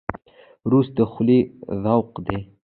رس 0.71 0.87
د 0.97 0.99
خولې 1.11 1.39
ذوق 1.83 2.11
دی 2.25 2.39